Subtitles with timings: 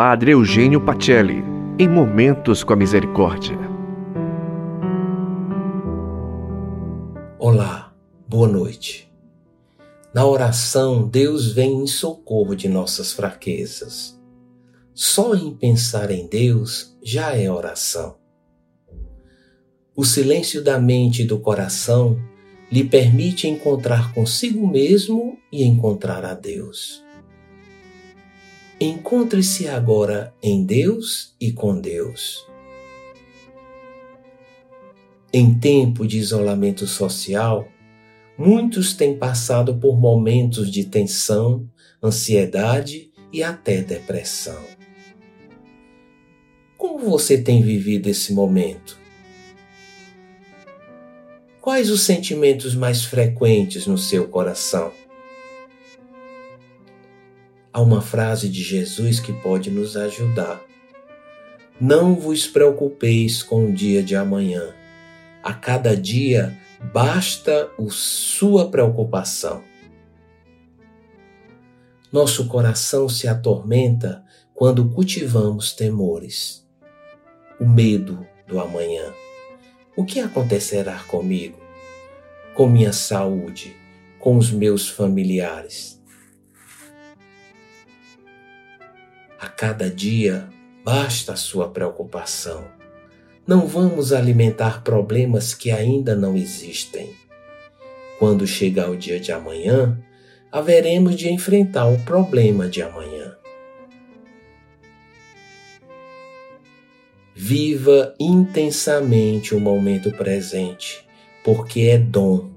[0.00, 1.42] Padre Eugênio Pacelli,
[1.76, 3.58] em Momentos com a Misericórdia.
[7.36, 7.92] Olá,
[8.28, 9.12] boa noite.
[10.14, 14.16] Na oração, Deus vem em socorro de nossas fraquezas.
[14.94, 18.18] Só em pensar em Deus já é oração.
[19.96, 22.16] O silêncio da mente e do coração
[22.70, 27.02] lhe permite encontrar consigo mesmo e encontrar a Deus.
[28.80, 32.46] Encontre-se agora em Deus e com Deus.
[35.32, 37.66] Em tempo de isolamento social,
[38.38, 41.68] muitos têm passado por momentos de tensão,
[42.00, 44.62] ansiedade e até depressão.
[46.76, 48.96] Como você tem vivido esse momento?
[51.60, 54.92] Quais os sentimentos mais frequentes no seu coração?
[57.78, 60.60] Há uma frase de Jesus que pode nos ajudar.
[61.80, 64.74] Não vos preocupeis com o dia de amanhã.
[65.44, 66.58] A cada dia
[66.92, 69.62] basta a sua preocupação.
[72.10, 76.66] Nosso coração se atormenta quando cultivamos temores.
[77.60, 79.04] O medo do amanhã.
[79.96, 81.60] O que acontecerá comigo?
[82.56, 83.76] Com minha saúde?
[84.18, 85.97] Com os meus familiares?
[89.58, 90.48] Cada dia
[90.84, 92.64] basta a sua preocupação.
[93.44, 97.10] Não vamos alimentar problemas que ainda não existem.
[98.20, 99.98] Quando chegar o dia de amanhã,
[100.52, 103.36] haveremos de enfrentar o problema de amanhã.
[107.34, 111.04] Viva intensamente o momento presente,
[111.42, 112.48] porque é dom.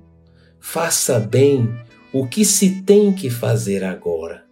[0.59, 1.67] Faça bem
[2.13, 4.50] o que se tem que fazer agora.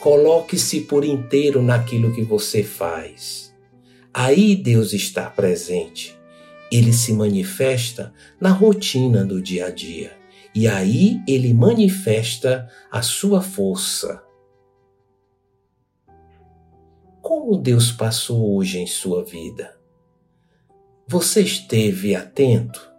[0.00, 3.54] Coloque-se por inteiro naquilo que você faz.
[4.12, 6.18] Aí Deus está presente.
[6.72, 10.16] Ele se manifesta na rotina do dia a dia.
[10.54, 14.22] E aí ele manifesta a sua força.
[17.20, 19.78] Como Deus passou hoje em sua vida?
[21.06, 22.89] Você esteve atento?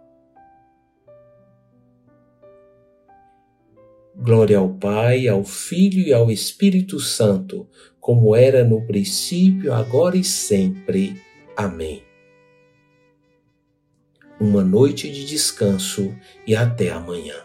[4.14, 7.66] Glória ao Pai, ao Filho e ao Espírito Santo,
[7.98, 11.16] como era no princípio, agora e sempre.
[11.56, 12.02] Amém.
[14.38, 16.14] Uma noite de descanso
[16.46, 17.36] e até amanhã.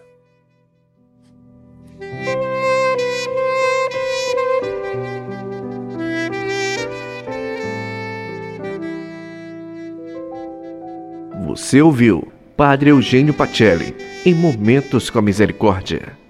[11.45, 13.95] Você ouviu Padre Eugênio Pacelli
[14.25, 16.26] em Momentos com a Misericórdia.